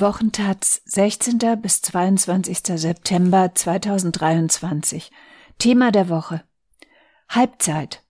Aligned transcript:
Wochentaz 0.00 0.80
16. 0.86 1.60
bis 1.60 1.82
22. 1.82 2.58
September 2.80 3.54
2023. 3.54 5.10
Thema 5.58 5.92
der 5.92 6.08
Woche. 6.08 6.42
Halbzeit. 7.28 8.02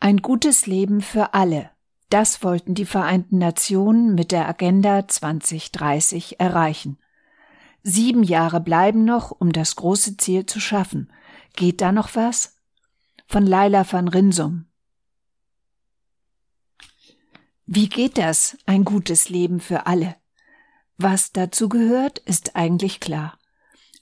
Ein 0.00 0.18
gutes 0.18 0.66
Leben 0.66 1.00
für 1.00 1.32
alle. 1.32 1.70
Das 2.10 2.44
wollten 2.44 2.74
die 2.74 2.84
Vereinten 2.84 3.38
Nationen 3.38 4.14
mit 4.14 4.32
der 4.32 4.46
Agenda 4.46 5.08
2030 5.08 6.38
erreichen. 6.40 6.98
Sieben 7.82 8.22
Jahre 8.22 8.60
bleiben 8.60 9.06
noch, 9.06 9.30
um 9.30 9.52
das 9.52 9.76
große 9.76 10.18
Ziel 10.18 10.44
zu 10.44 10.60
schaffen. 10.60 11.10
Geht 11.56 11.80
da 11.80 11.92
noch 11.92 12.14
was? 12.16 12.56
Von 13.26 13.46
Laila 13.46 13.90
van 13.90 14.08
Rinsum. 14.08 14.66
Wie 17.64 17.88
geht 17.88 18.18
das, 18.18 18.58
ein 18.66 18.84
gutes 18.84 19.30
Leben 19.30 19.58
für 19.58 19.86
alle? 19.86 20.16
Was 20.96 21.32
dazu 21.32 21.68
gehört, 21.68 22.18
ist 22.18 22.56
eigentlich 22.56 23.00
klar. 23.00 23.38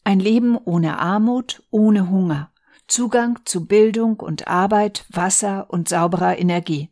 Ein 0.05 0.21
Leben 0.21 0.57
ohne 0.57 0.99
Armut, 0.99 1.63
ohne 1.71 2.11
Hunger, 2.11 2.51
Zugang 2.87 3.39
zu 3.45 3.67
Bildung 3.67 4.19
und 4.19 4.49
Arbeit, 4.49 5.05
Wasser 5.11 5.71
und 5.71 5.89
sauberer 5.89 6.39
Energie. 6.39 6.91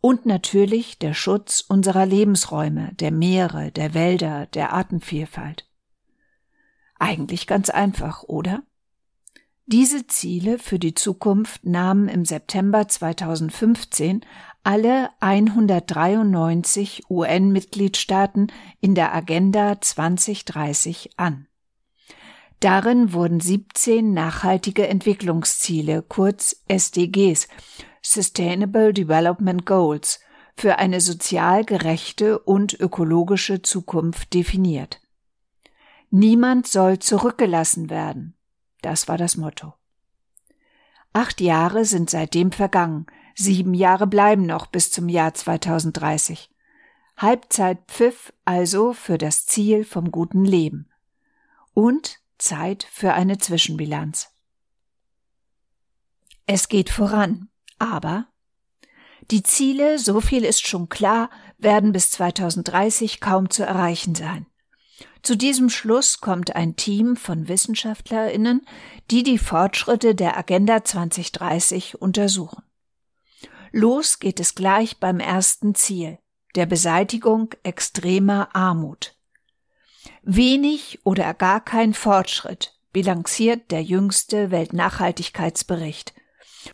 Und 0.00 0.26
natürlich 0.26 0.98
der 0.98 1.14
Schutz 1.14 1.60
unserer 1.60 2.04
Lebensräume, 2.04 2.92
der 2.94 3.12
Meere, 3.12 3.70
der 3.70 3.94
Wälder, 3.94 4.46
der 4.46 4.72
Artenvielfalt. 4.72 5.68
Eigentlich 6.98 7.46
ganz 7.46 7.70
einfach, 7.70 8.24
oder? 8.24 8.62
Diese 9.66 10.06
Ziele 10.08 10.58
für 10.58 10.78
die 10.78 10.94
Zukunft 10.94 11.64
nahmen 11.64 12.08
im 12.08 12.24
September 12.24 12.88
2015 12.88 14.22
alle 14.64 15.10
193 15.20 17.04
UN-Mitgliedstaaten 17.08 18.48
in 18.80 18.94
der 18.94 19.14
Agenda 19.14 19.80
2030 19.80 21.10
an. 21.16 21.46
Darin 22.58 23.12
wurden 23.12 23.40
17 23.40 24.12
nachhaltige 24.12 24.86
Entwicklungsziele, 24.86 26.02
kurz 26.02 26.62
SDGs, 26.68 27.48
Sustainable 28.02 28.92
Development 28.92 29.66
Goals, 29.66 30.20
für 30.56 30.78
eine 30.78 31.00
sozial 31.00 31.64
gerechte 31.64 32.38
und 32.38 32.78
ökologische 32.78 33.62
Zukunft 33.62 34.34
definiert. 34.34 35.00
Niemand 36.10 36.66
soll 36.66 36.98
zurückgelassen 36.98 37.90
werden. 37.90 38.36
Das 38.82 39.08
war 39.08 39.16
das 39.16 39.36
Motto. 39.36 39.74
Acht 41.12 41.40
Jahre 41.40 41.84
sind 41.84 42.10
seitdem 42.10 42.52
vergangen, 42.52 43.06
Sieben 43.34 43.74
Jahre 43.74 44.06
bleiben 44.06 44.44
noch 44.44 44.66
bis 44.66 44.90
zum 44.90 45.08
Jahr 45.08 45.32
2030. 45.34 46.50
Halbzeitpfiff 47.16 48.32
also 48.44 48.92
für 48.92 49.18
das 49.18 49.46
Ziel 49.46 49.84
vom 49.84 50.10
guten 50.10 50.44
Leben. 50.44 50.90
Und 51.74 52.20
Zeit 52.38 52.86
für 52.90 53.14
eine 53.14 53.38
Zwischenbilanz. 53.38 54.30
Es 56.46 56.68
geht 56.68 56.90
voran, 56.90 57.48
aber 57.78 58.26
die 59.30 59.42
Ziele, 59.42 59.98
so 59.98 60.20
viel 60.20 60.44
ist 60.44 60.66
schon 60.66 60.88
klar, 60.88 61.30
werden 61.56 61.92
bis 61.92 62.10
2030 62.10 63.20
kaum 63.20 63.48
zu 63.48 63.64
erreichen 63.64 64.14
sein. 64.14 64.46
Zu 65.22 65.36
diesem 65.36 65.70
Schluss 65.70 66.20
kommt 66.20 66.56
ein 66.56 66.76
Team 66.76 67.16
von 67.16 67.48
Wissenschaftlerinnen, 67.48 68.66
die 69.10 69.22
die 69.22 69.38
Fortschritte 69.38 70.14
der 70.14 70.36
Agenda 70.36 70.84
2030 70.84 72.00
untersuchen. 72.00 72.62
Los 73.70 74.18
geht 74.18 74.40
es 74.40 74.54
gleich 74.54 74.98
beim 74.98 75.20
ersten 75.20 75.74
Ziel, 75.74 76.18
der 76.54 76.66
Beseitigung 76.66 77.54
extremer 77.62 78.48
Armut. 78.54 79.16
Wenig 80.22 81.00
oder 81.04 81.32
gar 81.34 81.64
kein 81.64 81.94
Fortschritt 81.94 82.76
bilanziert 82.92 83.70
der 83.70 83.82
jüngste 83.82 84.50
Weltnachhaltigkeitsbericht. 84.50 86.12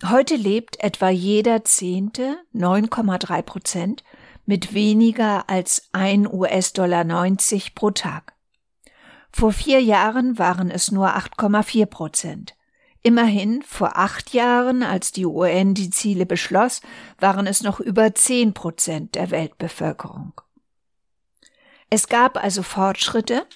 Heute 0.05 0.37
lebt 0.37 0.81
etwa 0.81 1.09
jeder 1.09 1.65
Zehnte, 1.65 2.39
9,3 2.55 3.43
Prozent, 3.43 4.05
mit 4.49 4.73
weniger 4.73 5.51
als 5.51 5.91
1 5.93 6.27
US-Dollar 6.33 7.05
90 7.05 7.75
pro 7.75 7.91
Tag. 7.91 8.33
Vor 9.31 9.53
vier 9.53 9.83
Jahren 9.83 10.39
waren 10.39 10.71
es 10.71 10.91
nur 10.91 11.15
8,4 11.15 11.85
Prozent. 11.85 12.57
Immerhin, 13.03 13.61
vor 13.61 13.99
acht 13.99 14.33
Jahren, 14.33 14.83
als 14.83 15.13
die 15.13 15.27
UN 15.27 15.75
die 15.75 15.91
Ziele 15.91 16.25
beschloss, 16.25 16.81
waren 17.19 17.47
es 17.47 17.63
noch 17.63 17.79
über 17.79 18.15
zehn 18.15 18.55
Prozent 18.55 19.17
der 19.17 19.31
Weltbevölkerung. 19.31 20.33
Es 21.91 22.09
gab 22.09 22.43
also 22.43 22.63
Fortschritte, 22.63 23.47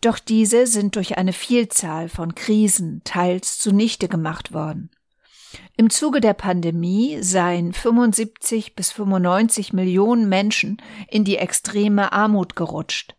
doch 0.00 0.18
diese 0.18 0.66
sind 0.66 0.96
durch 0.96 1.16
eine 1.16 1.32
Vielzahl 1.32 2.08
von 2.08 2.34
Krisen 2.34 3.02
teils 3.04 3.58
zunichte 3.58 4.08
gemacht 4.08 4.52
worden. 4.52 4.90
Im 5.76 5.90
Zuge 5.90 6.20
der 6.20 6.34
Pandemie 6.34 7.22
seien 7.22 7.72
75 7.72 8.74
bis 8.74 8.92
95 8.92 9.72
Millionen 9.72 10.28
Menschen 10.28 10.80
in 11.08 11.24
die 11.24 11.36
extreme 11.36 12.12
Armut 12.12 12.56
gerutscht. 12.56 13.16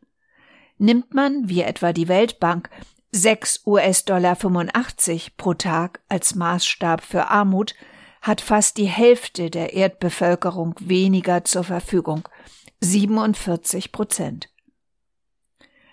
Nimmt 0.77 1.13
man, 1.13 1.47
wie 1.49 1.61
etwa 1.61 1.93
die 1.93 2.07
Weltbank, 2.07 2.69
6 3.11 3.65
US-Dollar 3.65 4.35
85 4.35 5.37
pro 5.37 5.53
Tag 5.53 6.01
als 6.09 6.35
Maßstab 6.35 7.01
für 7.01 7.27
Armut 7.27 7.75
hat 8.21 8.41
fast 8.41 8.77
die 8.77 8.87
Hälfte 8.87 9.49
der 9.49 9.73
Erdbevölkerung 9.73 10.75
weniger 10.79 11.45
zur 11.45 11.63
Verfügung, 11.63 12.27
47 12.81 13.91
Prozent. 13.91 14.49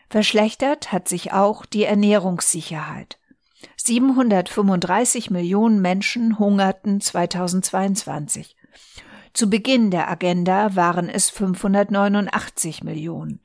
Verschlechtert 0.09 0.93
hat 0.93 1.09
sich 1.09 1.33
auch 1.33 1.65
die 1.67 1.85
Ernährungssicherheit. 1.85 3.19
735 3.77 5.31
Millionen 5.31 5.81
Menschen 5.81 6.39
hungerten 6.39 7.00
2022. 7.00 8.56
Zu 9.33 9.49
Beginn 9.49 9.91
der 9.91 10.11
Agenda 10.11 10.77
waren 10.77 11.09
es 11.09 11.31
589 11.31 12.84
Millionen. 12.84 13.41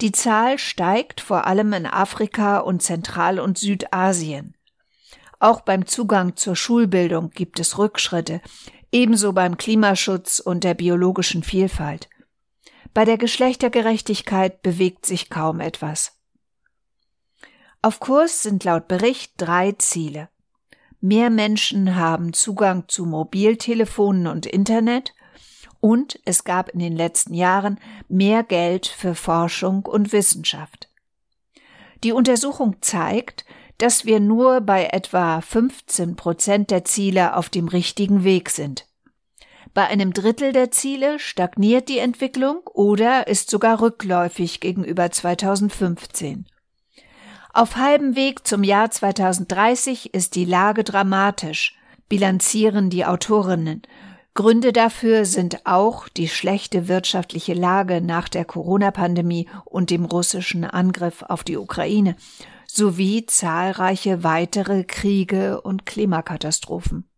Die 0.00 0.12
Zahl 0.12 0.58
steigt 0.58 1.20
vor 1.20 1.46
allem 1.46 1.72
in 1.72 1.86
Afrika 1.86 2.58
und 2.58 2.82
Zentral- 2.82 3.40
und 3.40 3.56
Südasien. 3.56 4.54
Auch 5.38 5.60
beim 5.60 5.86
Zugang 5.86 6.36
zur 6.36 6.56
Schulbildung 6.56 7.30
gibt 7.30 7.60
es 7.60 7.78
Rückschritte, 7.78 8.40
ebenso 8.92 9.32
beim 9.32 9.56
Klimaschutz 9.56 10.40
und 10.40 10.64
der 10.64 10.74
biologischen 10.74 11.42
Vielfalt. 11.42 12.08
Bei 12.94 13.04
der 13.04 13.18
Geschlechtergerechtigkeit 13.18 14.62
bewegt 14.62 15.06
sich 15.06 15.28
kaum 15.28 15.60
etwas. 15.60 16.15
Auf 17.86 18.00
Kurs 18.00 18.42
sind 18.42 18.64
laut 18.64 18.88
Bericht 18.88 19.34
drei 19.36 19.70
Ziele. 19.70 20.28
Mehr 21.00 21.30
Menschen 21.30 21.94
haben 21.94 22.32
Zugang 22.32 22.88
zu 22.88 23.06
Mobiltelefonen 23.06 24.26
und 24.26 24.44
Internet, 24.44 25.14
und 25.78 26.18
es 26.24 26.42
gab 26.42 26.70
in 26.70 26.80
den 26.80 26.96
letzten 26.96 27.32
Jahren 27.32 27.78
mehr 28.08 28.42
Geld 28.42 28.88
für 28.88 29.14
Forschung 29.14 29.86
und 29.86 30.10
Wissenschaft. 30.10 30.88
Die 32.02 32.10
Untersuchung 32.10 32.78
zeigt, 32.80 33.44
dass 33.78 34.04
wir 34.04 34.18
nur 34.18 34.62
bei 34.62 34.86
etwa 34.86 35.40
15 35.40 36.16
Prozent 36.16 36.72
der 36.72 36.84
Ziele 36.84 37.36
auf 37.36 37.50
dem 37.50 37.68
richtigen 37.68 38.24
Weg 38.24 38.50
sind. 38.50 38.88
Bei 39.74 39.86
einem 39.86 40.12
Drittel 40.12 40.52
der 40.52 40.72
Ziele 40.72 41.20
stagniert 41.20 41.88
die 41.88 41.98
Entwicklung 41.98 42.62
oder 42.64 43.28
ist 43.28 43.48
sogar 43.48 43.80
rückläufig 43.80 44.58
gegenüber 44.58 45.12
2015. 45.12 46.46
Auf 47.56 47.76
halbem 47.76 48.16
Weg 48.16 48.46
zum 48.46 48.62
Jahr 48.62 48.90
2030 48.90 50.12
ist 50.12 50.34
die 50.34 50.44
Lage 50.44 50.84
dramatisch, 50.84 51.74
bilanzieren 52.06 52.90
die 52.90 53.06
Autorinnen 53.06 53.80
Gründe 54.34 54.74
dafür 54.74 55.24
sind 55.24 55.64
auch 55.64 56.10
die 56.10 56.28
schlechte 56.28 56.86
wirtschaftliche 56.88 57.54
Lage 57.54 58.02
nach 58.02 58.28
der 58.28 58.44
Corona-Pandemie 58.44 59.48
und 59.64 59.88
dem 59.88 60.04
russischen 60.04 60.64
Angriff 60.64 61.22
auf 61.22 61.42
die 61.44 61.56
Ukraine 61.56 62.16
sowie 62.66 63.24
zahlreiche 63.24 64.22
weitere 64.22 64.84
Kriege 64.84 65.62
und 65.62 65.86
Klimakatastrophen. 65.86 67.08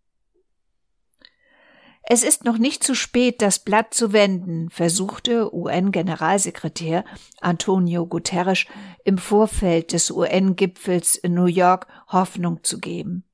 Es 2.10 2.22
ist 2.22 2.44
noch 2.44 2.56
nicht 2.56 2.82
zu 2.82 2.94
spät, 2.94 3.43
das 3.43 3.58
Blatt 3.58 3.93
zu 3.93 4.14
wenden, 4.14 4.70
versuchte 4.70 5.55
UN-Generalsekretär 5.55 7.05
Antonio 7.43 8.06
Guterres 8.06 8.64
im 9.05 9.19
Vorfeld 9.19 9.93
des 9.93 10.10
UN-Gipfels 10.10 11.16
in 11.16 11.34
New 11.34 11.44
York 11.44 11.87
Hoffnung 12.06 12.64
zu 12.64 12.78
geben. 12.81 13.25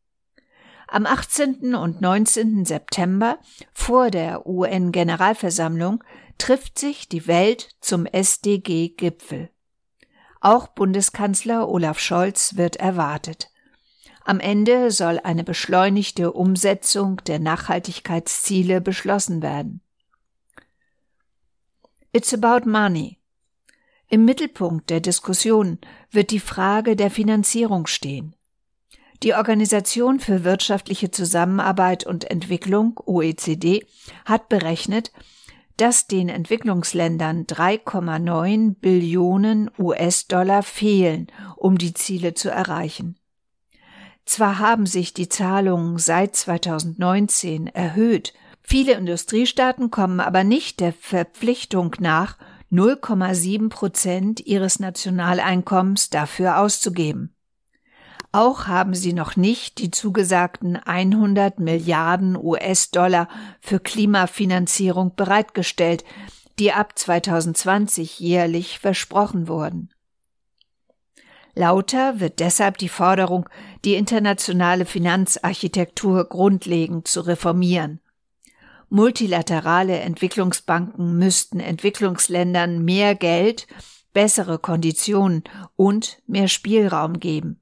Am 0.88 1.06
18. 1.06 1.76
und 1.76 2.00
19. 2.00 2.64
September 2.64 3.38
vor 3.72 4.10
der 4.10 4.44
UN-Generalversammlung 4.44 6.02
trifft 6.38 6.76
sich 6.76 7.08
die 7.08 7.28
Welt 7.28 7.68
zum 7.80 8.06
SDG-Gipfel. 8.06 9.50
Auch 10.40 10.66
Bundeskanzler 10.66 11.68
Olaf 11.68 12.00
Scholz 12.00 12.56
wird 12.56 12.74
erwartet. 12.74 13.52
Am 14.26 14.40
Ende 14.40 14.90
soll 14.90 15.20
eine 15.22 15.44
beschleunigte 15.44 16.32
Umsetzung 16.32 17.18
der 17.26 17.38
Nachhaltigkeitsziele 17.38 18.80
beschlossen 18.80 19.42
werden. 19.42 19.82
It's 22.10 22.32
about 22.32 22.68
money. 22.68 23.18
Im 24.08 24.24
Mittelpunkt 24.24 24.88
der 24.88 25.00
Diskussion 25.00 25.78
wird 26.10 26.30
die 26.30 26.40
Frage 26.40 26.96
der 26.96 27.10
Finanzierung 27.10 27.86
stehen. 27.86 28.34
Die 29.22 29.34
Organisation 29.34 30.20
für 30.20 30.42
wirtschaftliche 30.42 31.10
Zusammenarbeit 31.10 32.06
und 32.06 32.30
Entwicklung 32.30 32.98
OECD 33.04 33.86
hat 34.24 34.48
berechnet, 34.48 35.12
dass 35.76 36.06
den 36.06 36.28
Entwicklungsländern 36.28 37.44
3,9 37.44 38.74
Billionen 38.80 39.70
US-Dollar 39.78 40.62
fehlen, 40.62 41.26
um 41.56 41.76
die 41.76 41.92
Ziele 41.92 42.34
zu 42.34 42.48
erreichen. 42.48 43.18
Zwar 44.24 44.58
haben 44.58 44.86
sich 44.86 45.12
die 45.12 45.28
Zahlungen 45.28 45.98
seit 45.98 46.34
2019 46.34 47.66
erhöht, 47.66 48.32
viele 48.62 48.94
Industriestaaten 48.94 49.90
kommen 49.90 50.20
aber 50.20 50.44
nicht 50.44 50.80
der 50.80 50.92
Verpflichtung 50.92 51.94
nach, 52.00 52.38
0,7 52.72 53.68
Prozent 53.68 54.40
ihres 54.40 54.80
Nationaleinkommens 54.80 56.10
dafür 56.10 56.58
auszugeben. 56.58 57.34
Auch 58.32 58.66
haben 58.66 58.94
sie 58.94 59.12
noch 59.12 59.36
nicht 59.36 59.78
die 59.78 59.92
zugesagten 59.92 60.74
100 60.74 61.60
Milliarden 61.60 62.36
US-Dollar 62.36 63.28
für 63.60 63.78
Klimafinanzierung 63.78 65.14
bereitgestellt, 65.14 66.02
die 66.58 66.72
ab 66.72 66.98
2020 66.98 68.18
jährlich 68.18 68.80
versprochen 68.80 69.46
wurden. 69.46 69.90
Lauter 71.54 72.18
wird 72.18 72.40
deshalb 72.40 72.78
die 72.78 72.88
Forderung, 72.88 73.48
die 73.84 73.94
internationale 73.94 74.86
Finanzarchitektur 74.86 76.25
grundlegend 76.28 77.06
zu 77.06 77.20
reformieren. 77.20 78.00
Multilaterale 78.88 79.98
Entwicklungsbanken 80.00 81.19
müssten 81.19 81.60
Entwicklungsländern 81.60 82.84
mehr 82.84 83.14
Geld, 83.14 83.66
bessere 84.12 84.58
Konditionen 84.58 85.44
und 85.76 86.22
mehr 86.26 86.48
Spielraum 86.48 87.19
geben. 87.19 87.60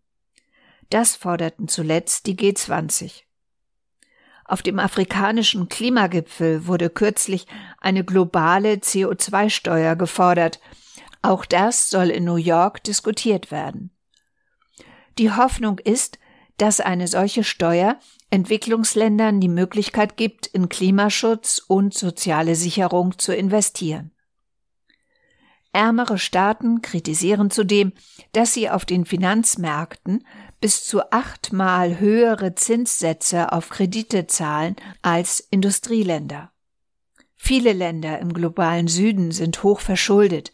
Das 0.91 1.17
forderten 1.17 1.69
zuletzt 1.69 2.27
die 2.27 2.37
G20. 2.37 3.23
Auf 4.45 4.61
dem 4.61 4.79
afrikanischen 4.79 5.69
Klimagipfel 5.69 6.67
wurde 6.67 6.91
kürzlich 6.91 7.47
eine 7.81 8.05
globale 8.05 8.75
CO2-Steuer 8.75 9.97
gefordert. 9.97 10.61
Auch 11.23 11.47
das 11.47 11.89
soll 11.89 12.11
in 12.11 12.25
New 12.25 12.37
York 12.37 12.85
diskutiert 12.85 13.51
werden. 13.51 13.91
Die 15.19 15.31
Hoffnung 15.31 15.79
ist, 15.79 16.19
dass 16.57 16.81
eine 16.81 17.09
solche 17.09 17.45
Steuer 17.45 17.99
Entwicklungsländern 18.31 19.41
die 19.41 19.49
Möglichkeit 19.49 20.17
gibt, 20.17 20.47
in 20.47 20.69
Klimaschutz 20.69 21.63
und 21.67 21.95
soziale 21.95 22.55
Sicherung 22.55 23.19
zu 23.19 23.35
investieren. 23.35 24.13
Ärmere 25.73 26.19
Staaten 26.19 26.83
kritisieren 26.83 27.51
zudem, 27.51 27.93
dass 28.33 28.53
sie 28.53 28.69
auf 28.69 28.85
den 28.85 29.07
Finanzmärkten 29.07 30.27
bis 30.61 30.85
zu 30.85 31.11
achtmal 31.11 31.99
höhere 31.99 32.55
Zinssätze 32.55 33.53
auf 33.53 33.71
Kredite 33.71 34.27
zahlen 34.27 34.77
als 35.01 35.41
Industrieländer. 35.41 36.53
Viele 37.37 37.73
Länder 37.73 38.19
im 38.21 38.33
globalen 38.33 38.87
Süden 38.87 39.33
sind 39.33 39.63
hoch 39.63 39.81
verschuldet. 39.81 40.53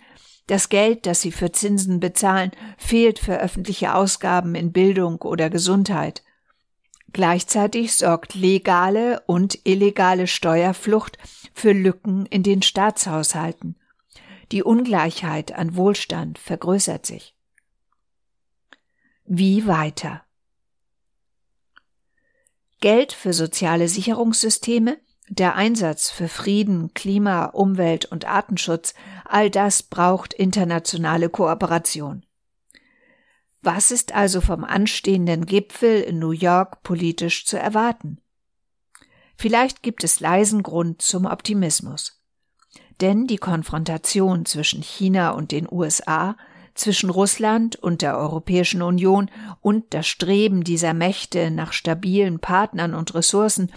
Das 0.49 0.71
Geld, 0.71 1.05
das 1.05 1.21
sie 1.21 1.31
für 1.31 1.53
Zinsen 1.53 2.01
bezahlen, 2.01 2.53
fehlt 2.79 3.19
für 3.19 3.39
öffentliche 3.39 3.95
Ausgaben 3.95 4.55
in 4.55 4.73
Bildung 4.73 5.21
oder 5.21 5.51
Gesundheit. 5.51 6.25
Gleichzeitig 7.13 7.95
sorgt 7.95 8.35
legale 8.35 9.21
und 9.27 9.59
illegale 9.65 10.27
Steuerflucht 10.27 11.19
für 11.53 11.73
Lücken 11.73 12.25
in 12.27 12.43
den 12.43 12.63
Staatshaushalten. 12.63 13.77
Die 14.51 14.63
Ungleichheit 14.63 15.53
an 15.53 15.77
Wohlstand 15.77 16.39
vergrößert 16.39 17.05
sich. 17.05 17.35
Wie 19.27 19.67
weiter? 19.67 20.23
Geld 22.81 23.13
für 23.13 23.35
soziale 23.35 23.89
Sicherungssysteme, 23.89 24.99
der 25.29 25.55
Einsatz 25.55 26.11
für 26.11 26.29
Frieden, 26.29 26.93
Klima, 26.95 27.47
Umwelt 27.47 28.07
und 28.07 28.27
Artenschutz, 28.27 28.95
all 29.25 29.51
das 29.51 29.83
braucht 29.83 30.33
internationale 30.33 31.29
Kooperation. 31.29 32.25
Was 33.61 33.91
ist 33.91 34.15
also 34.15 34.41
vom 34.41 34.65
anstehenden 34.65 35.45
Gipfel 35.45 36.01
in 36.01 36.19
New 36.19 36.31
York 36.31 36.83
politisch 36.83 37.45
zu 37.45 37.59
erwarten? 37.59 38.21
Vielleicht 39.37 39.83
gibt 39.83 40.05
es 40.05 40.21
leisen 40.21 40.63
Grund 40.63 41.03
zum 41.03 41.27
Optimismus. 41.27 42.21
Denn 43.01 43.27
die 43.27 43.37
Konfrontation 43.37 44.45
zwischen 44.45 44.83
China 44.83 45.31
und 45.31 45.53
den 45.53 45.69
USA 45.71 46.37
zwischen 46.79 47.11
Russland 47.11 47.77
und 47.77 48.03
der 48.03 48.17
Europäischen 48.17 48.83
Union 48.83 49.31
und 49.61 49.93
das 49.95 50.07
Streben 50.07 50.65
dieser 50.65 50.95
Mächte 50.95 51.51
nach 51.51 51.73
stabilen 51.73 52.39
Partnern 52.39 52.95
und 52.95 53.15
Ressourcen 53.15 53.71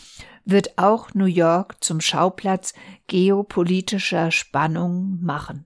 wird 0.45 0.77
auch 0.77 1.13
New 1.13 1.25
York 1.25 1.83
zum 1.83 2.01
Schauplatz 2.01 2.73
geopolitischer 3.07 4.31
Spannung 4.31 5.19
machen. 5.21 5.65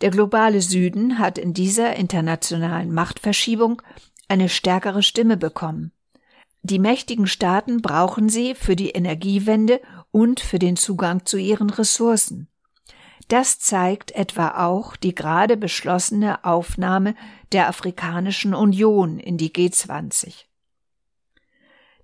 Der 0.00 0.10
globale 0.10 0.60
Süden 0.60 1.18
hat 1.18 1.38
in 1.38 1.54
dieser 1.54 1.94
internationalen 1.94 2.92
Machtverschiebung 2.92 3.80
eine 4.28 4.48
stärkere 4.48 5.02
Stimme 5.02 5.36
bekommen. 5.36 5.92
Die 6.62 6.78
mächtigen 6.78 7.26
Staaten 7.26 7.82
brauchen 7.82 8.28
sie 8.28 8.54
für 8.54 8.76
die 8.76 8.90
Energiewende 8.90 9.80
und 10.10 10.40
für 10.40 10.58
den 10.58 10.76
Zugang 10.76 11.24
zu 11.24 11.36
ihren 11.36 11.70
Ressourcen. 11.70 12.48
Das 13.28 13.58
zeigt 13.58 14.12
etwa 14.12 14.66
auch 14.66 14.96
die 14.96 15.14
gerade 15.14 15.56
beschlossene 15.56 16.44
Aufnahme 16.44 17.14
der 17.52 17.68
Afrikanischen 17.68 18.54
Union 18.54 19.18
in 19.18 19.36
die 19.38 19.50
G20. 19.50 20.44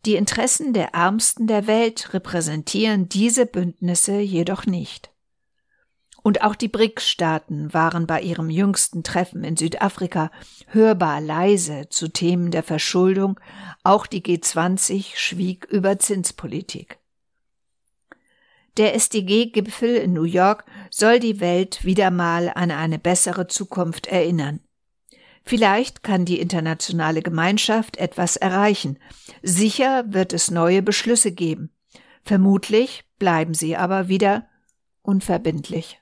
Die 0.07 0.15
Interessen 0.15 0.73
der 0.73 0.95
Ärmsten 0.95 1.47
der 1.47 1.67
Welt 1.67 2.15
repräsentieren 2.15 3.09
diese 3.09 3.47
Bündnisse 3.47 4.21
jedoch 4.21 4.65
nicht. 4.65 5.11
Und 6.23 6.43
auch 6.43 6.55
die 6.55 6.69
BRICS-Staaten 6.69 7.73
waren 7.73 8.07
bei 8.07 8.21
ihrem 8.21 8.51
jüngsten 8.51 9.03
Treffen 9.03 9.45
in 9.45 9.57
Südafrika 9.57 10.31
hörbar 10.67 11.21
leise 11.21 11.89
zu 11.89 12.09
Themen 12.09 12.51
der 12.51 12.63
Verschuldung, 12.63 13.41
auch 13.83 14.07
die 14.07 14.23
G20 14.23 15.17
schwieg 15.17 15.65
über 15.67 15.99
Zinspolitik. 15.99 16.98
Der 18.77 18.95
SDG-Gipfel 18.95 19.97
in 19.97 20.13
New 20.13 20.25
York 20.25 20.65
soll 20.91 21.19
die 21.19 21.41
Welt 21.41 21.85
wieder 21.85 22.11
mal 22.11 22.53
an 22.55 22.71
eine 22.71 22.99
bessere 22.99 23.47
Zukunft 23.49 24.07
erinnern. 24.07 24.61
Vielleicht 25.45 26.03
kann 26.03 26.27
die 26.27 26.41
internationale 26.41 27.23
Gemeinschaft 27.23 27.97
etwas 27.97 28.37
erreichen. 28.37 28.99
Sicher 29.43 30.05
wird 30.09 30.33
es 30.33 30.51
neue 30.51 30.83
Beschlüsse 30.83 31.33
geben. 31.33 31.71
Vermutlich 32.23 33.05
bleiben 33.19 33.55
sie 33.55 33.75
aber 33.77 34.09
wieder 34.09 34.47
unverbindlich. 35.03 36.01